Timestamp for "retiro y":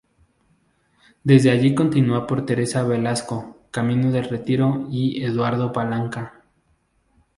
4.27-5.23